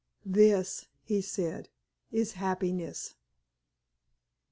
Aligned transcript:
"This," 0.25 0.87
he 1.03 1.21
said, 1.21 1.69
"is 2.11 2.31
happiness." 2.31 3.13